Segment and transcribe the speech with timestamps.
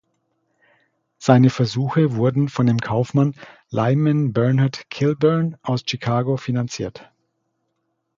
[1.19, 3.35] Seine Versuche wurden von dem Kaufmann
[3.69, 7.11] Lyman Bernard Kilbourne aus Chicago finanziert.